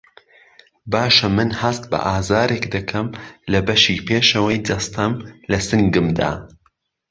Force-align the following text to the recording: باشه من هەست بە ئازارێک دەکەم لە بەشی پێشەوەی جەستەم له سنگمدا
باشه 0.91 1.27
من 1.37 1.49
هەست 1.61 1.83
بە 1.91 1.99
ئازارێک 2.07 2.63
دەکەم 2.75 3.07
لە 3.51 3.59
بەشی 3.67 4.03
پێشەوەی 4.07 4.63
جەستەم 4.67 5.13
له 5.51 5.57
سنگمدا 5.67 6.31